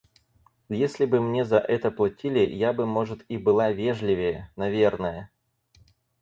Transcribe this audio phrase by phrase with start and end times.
[0.77, 4.49] Если бы мне за это платили, я бы может и была вежливее.
[4.55, 5.29] Наверное.